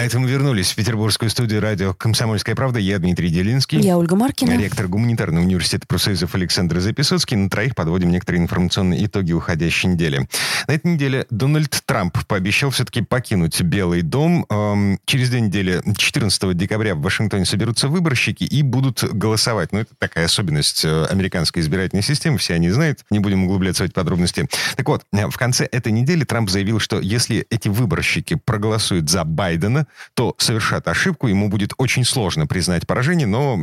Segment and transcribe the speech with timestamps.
[0.00, 2.78] А это мы вернулись в петербургскую студию радио «Комсомольская правда».
[2.78, 3.80] Я Дмитрий Делинский.
[3.80, 4.56] Я Ольга Маркина.
[4.56, 7.36] Ректор гуманитарного университета профсоюзов Александр Записоцкий.
[7.36, 10.26] На троих подводим некоторые информационные итоги уходящей недели.
[10.68, 14.46] На этой неделе Дональд Трамп пообещал все-таки покинуть Белый дом.
[14.48, 19.70] Эм, через две недели, 14 декабря, в Вашингтоне соберутся выборщики и будут голосовать.
[19.72, 22.38] Ну, это такая особенность э, американской избирательной системы.
[22.38, 23.00] Все они знают.
[23.10, 24.48] Не будем углубляться в эти подробности.
[24.76, 29.24] Так вот, э, в конце этой недели Трамп заявил, что если эти выборщики проголосуют за
[29.24, 33.58] Байдена, то совершат ошибку, ему будет очень сложно признать поражение, но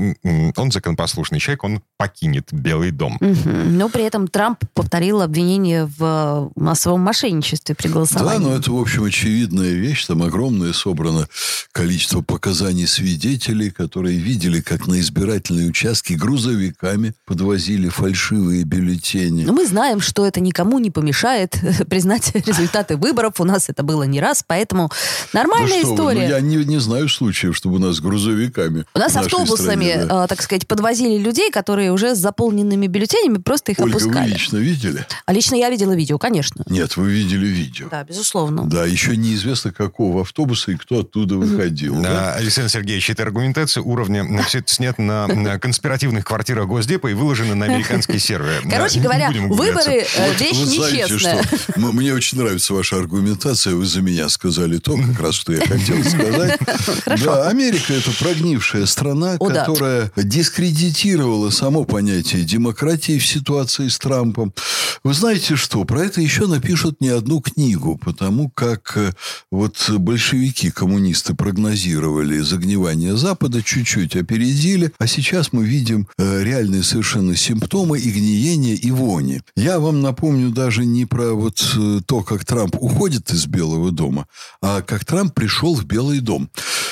[0.56, 3.18] он законопослушный человек, он покинет Белый дом.
[3.20, 3.50] Угу.
[3.50, 8.44] Но при этом Трамп повторил обвинение в массовом мошенничестве при голосовании.
[8.44, 10.06] Да, но это, в общем, очевидная вещь.
[10.06, 11.28] Там огромное собрано
[11.72, 19.46] количество показаний свидетелей, которые видели, как на избирательные участки грузовиками подвозили фальшивые бюллетени.
[19.46, 21.56] Но мы знаем, что это никому не помешает
[21.90, 23.40] признать результаты выборов.
[23.40, 24.90] У нас это было не раз, поэтому
[25.34, 26.42] нормальная ну, история история.
[26.42, 28.86] Ну, я не, не знаю случаев, чтобы у нас грузовиками.
[28.94, 30.26] У нас автобусами, стране, да.
[30.26, 34.30] э, так сказать, подвозили людей, которые уже с заполненными бюллетенями просто их Ольга, опускали.
[34.30, 35.06] вы лично видели?
[35.26, 36.64] А лично я видела видео, конечно.
[36.68, 37.88] Нет, вы видели видео.
[37.90, 38.66] Да, безусловно.
[38.66, 41.96] Да, еще неизвестно, какого автобуса и кто оттуда выходил.
[42.02, 42.34] Да, да?
[42.34, 47.56] Александр Сергеевич, это аргументация уровня, все это снято на, на конспиративных квартирах Госдепа и выложено
[47.56, 48.68] на американские серверы.
[48.70, 51.44] Короче говоря, выборы э, вещь нечестная.
[51.76, 53.76] Мне очень нравится ваша аргументация.
[53.76, 56.60] Вы за меня сказали то, как раз, что я хотел сказать.
[57.24, 64.54] Да, Америка это прогнившая страна, которая дискредитировала само понятие демократии в ситуации с Трампом.
[65.04, 65.84] Вы знаете что?
[65.84, 69.12] Про это еще напишут не одну книгу, потому как э,
[69.52, 77.36] вот большевики, коммунисты прогнозировали загнивание Запада, чуть-чуть опередили, а сейчас мы видим э, реальные совершенно
[77.36, 79.42] симптомы и гниения, и вони.
[79.56, 84.28] Я вам напомню даже не про вот э, то, как Трамп уходит из Белого дома,
[84.62, 86.50] а как Трамп пришел в Белый дом.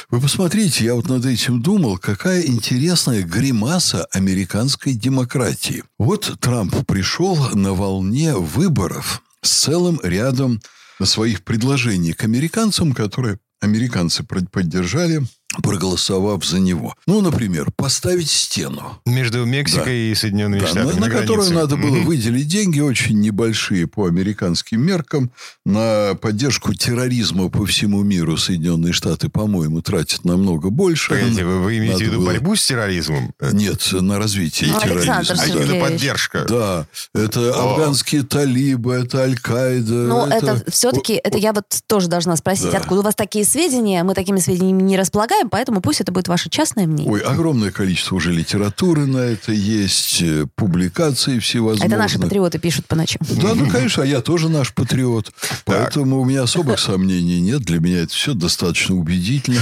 [0.10, 5.84] Вы посмотрите, я вот над этим думал, какая интересная гримаса американской демократии.
[5.98, 10.62] Вот Трамп пришел на волне выборов с целым рядом
[11.04, 15.22] своих предложений к американцам, которые американцы поддержали
[15.62, 16.96] проголосовав за него.
[17.08, 19.00] Ну, например, поставить стену.
[19.06, 19.92] Между Мексикой да.
[20.12, 20.94] и Соединенными да, Штатами.
[20.94, 22.04] На, на, на которую надо было mm-hmm.
[22.04, 25.32] выделить деньги, очень небольшие по американским меркам,
[25.66, 31.10] на поддержку терроризма по всему миру Соединенные Штаты, по-моему, тратят намного больше.
[31.10, 32.28] Погодите, вы, вы имеете в виду было...
[32.28, 33.34] борьбу с терроризмом?
[33.52, 35.24] Нет, на развитие ну, терроризма.
[35.28, 36.46] А именно поддержка.
[36.48, 37.72] Да, это О.
[37.72, 39.94] афганские талибы, это Аль-Каида.
[39.94, 42.78] Ну, это, это все-таки, это я вот тоже должна спросить, да.
[42.78, 44.04] откуда у вас такие сведения?
[44.04, 47.12] Мы такими сведениями не располагаем, поэтому пусть это будет ваше частное мнение.
[47.12, 51.88] Ой, огромное количество уже литературы на это есть, э, публикаций всевозможных.
[51.88, 53.22] Это наши патриоты пишут по ночам.
[53.42, 55.32] Да, ну, конечно, а я тоже наш патриот.
[55.66, 57.62] Поэтому у меня особых сомнений нет.
[57.62, 59.62] Для меня это все достаточно убедительно.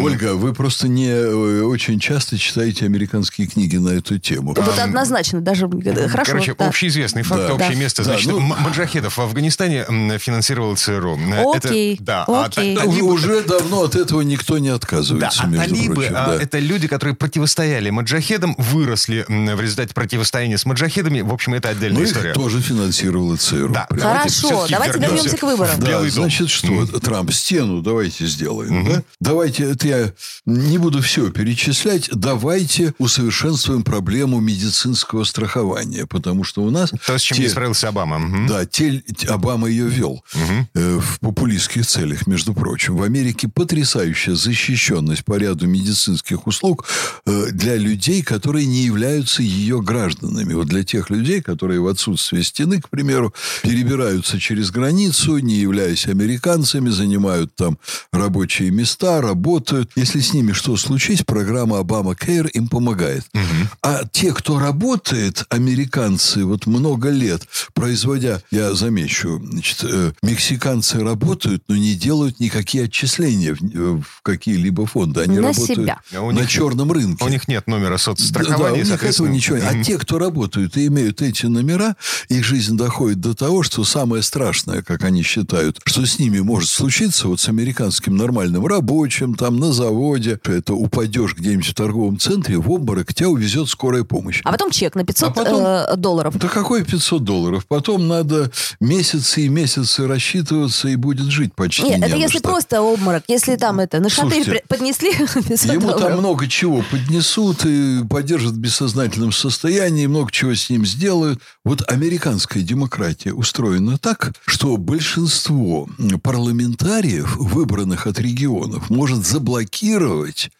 [0.00, 4.54] Ольга, вы просто не э, очень часто читаете американские книги на эту тему.
[4.56, 6.32] Вот однозначно, даже э, хорошо.
[6.32, 8.04] Короче, общеизвестный факт, общее место.
[8.04, 9.84] Значит, ну, маджахедов в Афганистане
[10.18, 11.18] финансировал ЦРУ.
[11.54, 12.76] Окей, да, окей.
[13.02, 16.42] Уже давно от этого никто не отказывается да, а талибы, прочим, а, да.
[16.42, 21.20] это люди, которые противостояли маджахедам, выросли в результате противостояния с маджахедами.
[21.20, 22.32] В общем, это отдельная ну, история.
[22.32, 23.72] тоже финансировал ЦРУ.
[23.72, 23.86] Да.
[23.90, 25.78] Хорошо, давайте вернемся к выборам.
[25.78, 26.86] Да, Белый значит, что.
[26.86, 28.86] Трамп стену давайте сделаем.
[28.86, 28.94] Mm-hmm.
[28.94, 29.02] Да?
[29.20, 30.12] Давайте, это я
[30.46, 36.92] не буду все перечислять, давайте усовершенствуем проблему медицинского страхования, потому что у нас...
[37.06, 38.16] То, с чем те, не справился Обама.
[38.16, 38.48] Mm-hmm.
[38.48, 40.66] Да, те, Обама ее вел mm-hmm.
[40.74, 42.96] э, в популистских целях, между прочим.
[42.96, 46.84] В Америке потрясающая защищенность доступность по ряду медицинских услуг
[47.26, 50.54] э, для людей, которые не являются ее гражданами.
[50.54, 56.06] Вот для тех людей, которые в отсутствие стены, к примеру, перебираются через границу, не являясь
[56.06, 57.78] американцами, занимают там
[58.12, 59.90] рабочие места, работают.
[59.96, 63.24] Если с ними что случись, программа Обама Кейр им помогает.
[63.34, 63.68] Угу.
[63.82, 71.62] А те, кто работает, американцы, вот много лет, производя, я замечу, значит, э, мексиканцы работают,
[71.68, 75.20] но не делают никакие отчисления в, в какие-либо фонды.
[75.22, 76.00] Они На работают себя.
[76.12, 77.24] А на них- черном рынке.
[77.24, 79.26] У них нет номера Да, соцстрахования, у них соответственно.
[79.26, 79.66] этого ничего нет.
[79.70, 81.96] А те, кто работают и имеют эти номера,
[82.28, 86.68] их жизнь доходит до того, что самое страшное, как они считают, что с ними может
[86.70, 92.58] случиться, вот с американским нормальным рабочим, там, на заводе, это упадешь где-нибудь в торговом центре,
[92.58, 94.40] в обморок, тебя увезет скорая помощь.
[94.44, 96.36] А потом чек на 500 А потом- э, долларов.
[96.38, 97.64] Да какой 500 долларов?
[97.66, 98.50] Потом надо
[98.80, 102.48] месяцы и месяцы рассчитываться, и будет жить почти Нет, не это если что.
[102.48, 103.22] просто обморок.
[103.28, 108.04] Если там это на шатырь Слушайте, при- поднесли 500 Ему там много чего поднесут и
[108.08, 111.40] поддержат в бессознательном состоянии, много чего с ним сделают.
[111.64, 115.88] Вот американская демократия устроена так, что большинство
[116.22, 120.50] парламентариев, выбранных от регионов, может заблокировать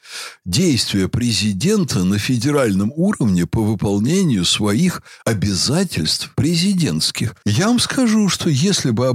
[0.45, 7.35] действия президента на федеральном уровне по выполнению своих обязательств президентских.
[7.45, 9.13] Я вам скажу, что если бы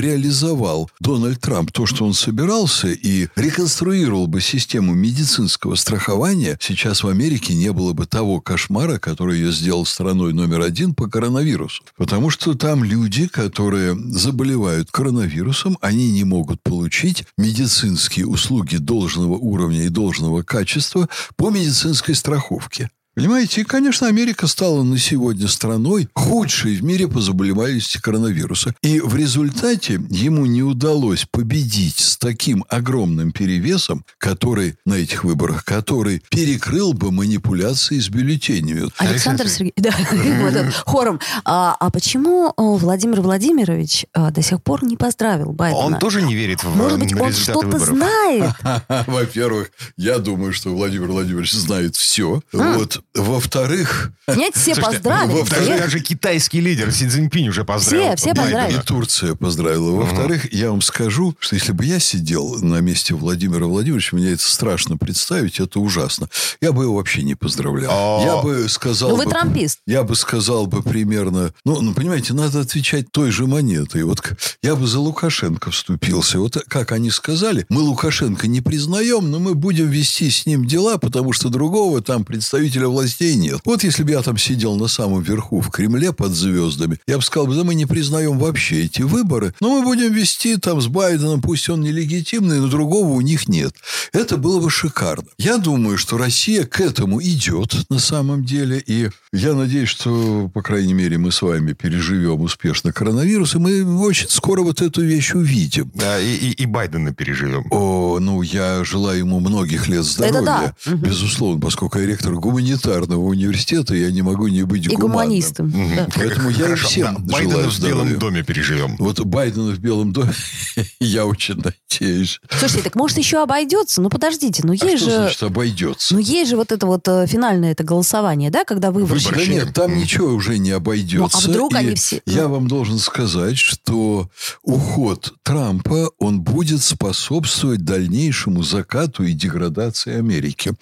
[0.00, 7.08] реализовал Дональд Трамп то, что он собирался, и реконструировал бы систему медицинского страхования, сейчас в
[7.08, 11.82] Америке не было бы того кошмара, который ее сделал страной номер один по коронавирусу.
[11.96, 19.84] Потому что там люди, которые заболевают коронавирусом, они не могут получить медицинские услуги должного уровня
[19.84, 22.90] и должного качества по медицинской страховке.
[23.14, 28.72] Понимаете, и, конечно, Америка стала на сегодня страной худшей в мире по заболеваемости коронавируса.
[28.82, 35.64] И в результате ему не удалось победить с таким огромным перевесом, который на этих выборах,
[35.64, 38.88] который перекрыл бы манипуляции с бюллетенями.
[38.98, 39.90] Александр Сергеевич, да,
[40.42, 41.20] вот этот, хором.
[41.44, 45.84] А, а почему э, Владимир Владимирович э, до сих пор не поздравил Байдена?
[45.84, 48.54] Он тоже не верит в Может быть, он что-то знает?
[49.08, 52.40] Во-первых, я думаю, что Владимир Владимирович знает все.
[52.52, 52.99] Вот.
[53.14, 55.38] Во-вторых, Нет, все Слушайте, поздравили.
[55.40, 55.78] ну, даже, все.
[55.78, 58.16] даже китайский лидер Си Цзиньпинь уже поздравил.
[58.16, 58.78] Все, все поздравили.
[58.78, 59.90] И Турция поздравила.
[59.92, 64.42] Во-вторых, я вам скажу, что если бы я сидел на месте Владимира Владимировича, мне это
[64.42, 66.28] страшно представить, это ужасно.
[66.60, 67.90] Я бы его вообще не поздравлял.
[67.92, 68.22] О.
[68.24, 69.78] Я бы сказал Ну, вы бы- трампист.
[69.86, 71.52] Я бы сказал бы примерно...
[71.64, 74.04] Ну, ну, понимаете, надо отвечать той же монетой.
[74.04, 74.22] Вот
[74.62, 76.38] я бы за Лукашенко вступился.
[76.38, 80.98] Вот как они сказали, мы Лукашенко не признаем, но мы будем вести с ним дела,
[80.98, 83.60] потому что другого там представителя властей нет.
[83.64, 87.22] Вот если бы я там сидел на самом верху в Кремле под звездами, я бы
[87.22, 91.42] сказал, да мы не признаем вообще эти выборы, но мы будем вести там с Байденом,
[91.42, 93.74] пусть он нелегитимный, но другого у них нет.
[94.12, 95.28] Это было бы шикарно.
[95.38, 100.62] Я думаю, что Россия к этому идет на самом деле, и я надеюсь, что, по
[100.62, 105.34] крайней мере, мы с вами переживем успешно коронавирус, и мы очень скоро вот эту вещь
[105.34, 105.90] увидим.
[105.94, 107.66] Да, и, и, и Байдена переживем.
[107.70, 110.74] О, ну, я желаю ему многих лет здоровья, да.
[110.86, 111.02] Мгм.
[111.02, 112.34] безусловно, поскольку я ректор
[112.80, 115.70] гуманитарного университета, я не могу не быть И гуманистом.
[115.70, 116.08] да.
[116.14, 118.96] Поэтому я и Хорошо, всем да, Байдена в Белом доме переживем.
[118.98, 120.32] Вот Байдена в Белом доме,
[121.00, 122.40] я очень надеюсь.
[122.50, 124.00] Слушайте, так может еще обойдется?
[124.00, 125.16] Ну подождите, ну А есть что же...
[125.16, 126.14] значит обойдется?
[126.14, 129.34] Ну, есть же вот это вот э, финальное это голосование, да, когда выборщики...
[129.34, 131.38] Да нет, там ничего уже не обойдется.
[131.38, 134.30] Ну, а вдруг И они все- Я вам должен сказать, что
[134.62, 140.72] уход Трампа, он будет способствовать дальнейшему закату и деградации Америки.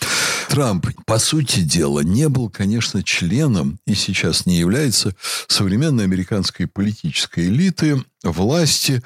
[0.48, 5.14] Трамп, по сути дела, не был, конечно, членом и сейчас не является
[5.46, 9.02] современной американской политической элиты, власти.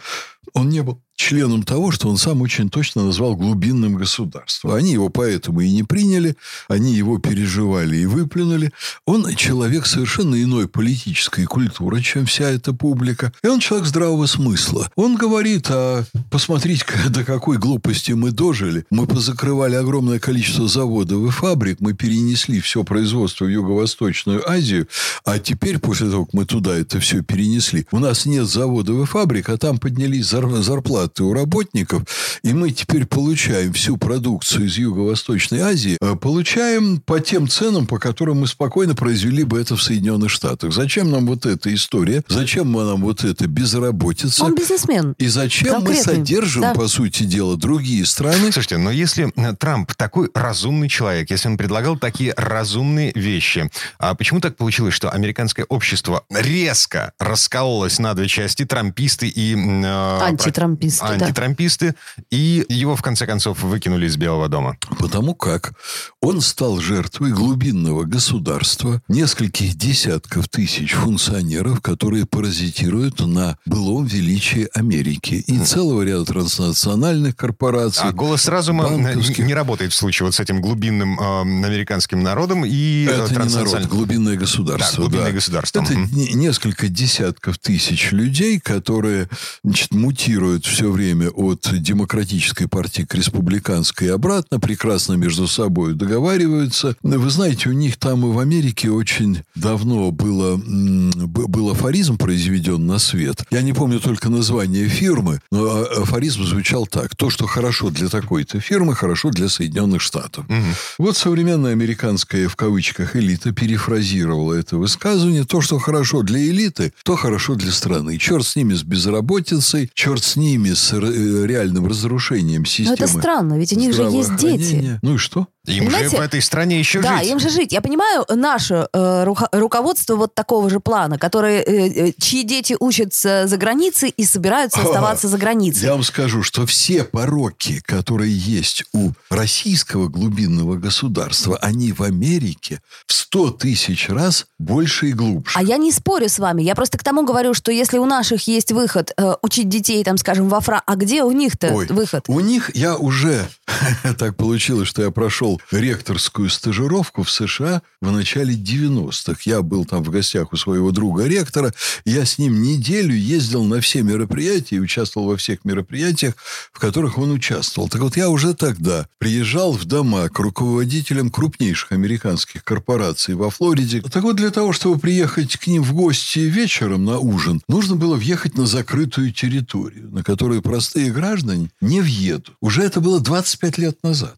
[0.54, 4.72] Он не был членом того, что он сам очень точно назвал глубинным государством.
[4.72, 6.36] Они его поэтому и не приняли,
[6.68, 8.72] они его переживали и выплюнули.
[9.06, 13.32] Он человек совершенно иной политической культуры, чем вся эта публика.
[13.42, 14.90] И он человек здравого смысла.
[14.96, 18.84] Он говорит, а посмотрите, до какой глупости мы дожили.
[18.90, 24.88] Мы позакрывали огромное количество заводов и фабрик, мы перенесли все производство в Юго-Восточную Азию,
[25.24, 29.06] а теперь, после того, как мы туда это все перенесли, у нас нет заводов и
[29.06, 32.02] фабрик, а там поднялись зар- зарплаты у работников,
[32.42, 37.98] и мы теперь получаем всю продукцию из Юго-Восточной Азии, э, получаем по тем ценам, по
[37.98, 40.72] которым мы спокойно произвели бы это в Соединенных Штатах.
[40.72, 42.22] Зачем нам вот эта история?
[42.28, 44.44] Зачем нам вот эта безработица?
[44.44, 45.14] Он бизнесмен.
[45.18, 46.74] И зачем мы Конкретный, содержим, да.
[46.74, 48.52] по сути дела, другие страны?
[48.52, 54.14] Слушайте, но если э, Трамп такой разумный человек, если он предлагал такие разумные вещи, а
[54.14, 59.54] почему так получилось, что американское общество резко раскололось на две части, трамписты и...
[59.54, 61.08] э, Антитрамписты, да.
[61.26, 61.94] Антитрамписты,
[62.30, 64.76] и его, в конце концов, выкинули из Белого дома.
[64.98, 65.72] Потому как
[66.20, 75.34] он стал жертвой глубинного государства, нескольких десятков тысяч функционеров, которые паразитируют на былом величии Америки
[75.46, 78.04] и целого ряда транснациональных корпораций.
[78.08, 79.44] А голос разума банковских.
[79.44, 83.18] не работает в случае вот с этим глубинным э, американским народом и э, Это не
[83.18, 84.96] народ, транснациональным- глубинное государство.
[84.96, 85.32] Да, глубинное да.
[85.32, 85.82] государство.
[85.82, 89.28] Это не- несколько десятков тысяч людей, которые
[89.64, 95.94] значит, мутируют все все время от демократической партии к республиканской и обратно, прекрасно между собой
[95.94, 96.96] договариваются.
[97.04, 102.98] Вы знаете, у них там и в Америке очень давно было, был афоризм произведен на
[102.98, 103.44] свет.
[103.52, 107.14] Я не помню только название фирмы, но а, афоризм звучал так.
[107.14, 110.46] То, что хорошо для такой-то фирмы, хорошо для Соединенных Штатов.
[110.46, 110.56] Угу.
[110.98, 115.44] Вот современная американская, в кавычках, элита перефразировала это высказывание.
[115.44, 118.18] То, что хорошо для элиты, то хорошо для страны.
[118.18, 122.96] Черт с ними с безработицей, черт с ними с реальным разрушением системы.
[122.98, 124.98] Но это странно, ведь у них же есть дети.
[125.02, 125.48] Ну и что?
[125.66, 126.10] Им Понимаете?
[126.10, 127.28] же в этой стране еще да, жить.
[127.28, 127.72] Да, им же жить.
[127.72, 133.46] Я понимаю наше э, руководство вот такого же плана, которые, э, э, чьи дети учатся
[133.46, 135.84] за границей и собираются оставаться за границей.
[135.84, 142.80] Я вам скажу, что все пороки, которые есть у российского глубинного государства, они в Америке
[143.06, 145.56] в сто тысяч раз больше и глубже.
[145.56, 146.62] А я не спорю с вами.
[146.62, 150.18] Я просто к тому говорю, что если у наших есть выход э, учить детей, там,
[150.18, 150.82] скажем, во Фра...
[150.84, 152.24] А где у них-то Ой, выход?
[152.26, 153.48] У них я уже...
[154.18, 159.42] так получилось, что я прошел ректорскую стажировку в США в начале 90-х.
[159.44, 161.72] Я был там в гостях у своего друга ректора.
[162.04, 166.34] Я с ним неделю ездил на все мероприятия и участвовал во всех мероприятиях,
[166.72, 167.88] в которых он участвовал.
[167.88, 174.02] Так вот, я уже тогда приезжал в дома к руководителям крупнейших американских корпораций во Флориде.
[174.02, 178.16] Так вот, для того, чтобы приехать к ним в гости вечером на ужин, нужно было
[178.16, 182.52] въехать на закрытую территорию, на которую простые граждане не въедут.
[182.60, 184.36] Уже это было 25 лет назад.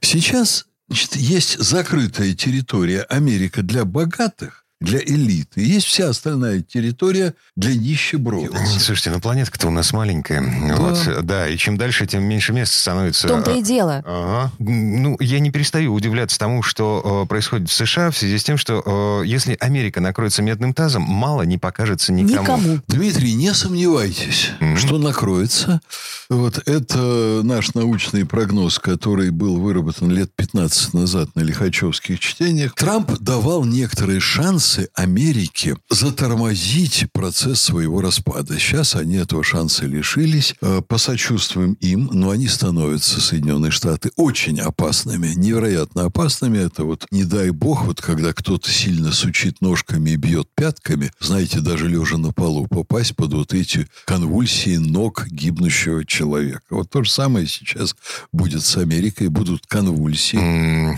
[0.00, 5.62] Сейчас значит, есть закрытая территория Америка для богатых, для элиты.
[5.62, 8.58] Есть вся остальная территория для нищебродов.
[8.78, 10.42] Слушайте, ну планетка-то у нас маленькая.
[10.68, 10.76] Да.
[10.76, 13.26] Вот, да, и чем дальше, тем меньше места становится.
[13.26, 14.02] В том-то и дело.
[14.04, 14.52] Ага.
[14.58, 18.58] Ну, я не перестаю удивляться тому, что э, происходит в США в связи с тем,
[18.58, 22.42] что э, если Америка накроется медным тазом, мало не покажется никому.
[22.42, 22.80] Никому.
[22.86, 24.76] Дмитрий, не сомневайтесь, mm-hmm.
[24.76, 25.80] что накроется.
[26.28, 32.74] Вот это наш научный прогноз, который был выработан лет 15 назад на лихачевских чтениях.
[32.74, 38.58] Трамп давал некоторые шансы шансы Америки затормозить процесс своего распада.
[38.58, 40.54] Сейчас они этого шанса лишились.
[40.60, 46.58] Э, посочувствуем им, но они становятся, Соединенные Штаты, очень опасными, невероятно опасными.
[46.58, 51.60] Это вот, не дай бог, вот когда кто-то сильно сучит ножками и бьет пятками, знаете,
[51.60, 56.62] даже лежа на полу, попасть под вот эти конвульсии ног гибнущего человека.
[56.70, 57.94] Вот то же самое сейчас
[58.32, 60.96] будет с Америкой, будут конвульсии.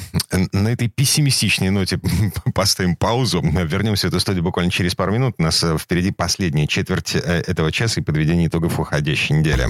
[0.52, 2.00] На этой пессимистичной ноте
[2.54, 3.42] поставим паузу.
[3.64, 5.34] Вернемся в эту студию буквально через пару минут.
[5.38, 9.66] У нас э, впереди последняя четверть э, этого часа и подведение итогов уходящей недели.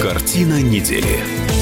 [0.00, 1.61] Картина недели.